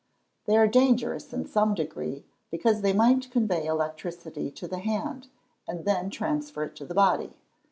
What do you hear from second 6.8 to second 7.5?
the body.